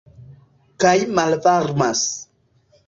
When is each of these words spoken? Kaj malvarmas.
Kaj 0.85 0.95
malvarmas. 1.21 2.05